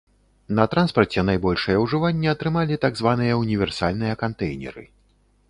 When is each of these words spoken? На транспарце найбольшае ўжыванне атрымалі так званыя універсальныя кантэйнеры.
На 0.59 0.63
транспарце 0.71 1.23
найбольшае 1.27 1.75
ўжыванне 1.83 2.33
атрымалі 2.33 2.81
так 2.87 2.99
званыя 3.01 3.37
універсальныя 3.45 4.19
кантэйнеры. 4.25 4.83